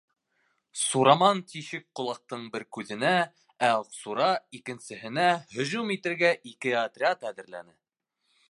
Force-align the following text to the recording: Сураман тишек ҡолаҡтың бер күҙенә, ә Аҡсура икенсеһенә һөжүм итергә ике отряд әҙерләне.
Сураман 0.83 1.41
тишек 1.51 1.83
ҡолаҡтың 1.99 2.47
бер 2.55 2.65
күҙенә, 2.77 3.13
ә 3.67 3.71
Аҡсура 3.75 4.33
икенсеһенә 4.61 5.29
һөжүм 5.55 5.97
итергә 5.99 6.37
ике 6.55 6.77
отряд 6.85 7.33
әҙерләне. 7.33 7.79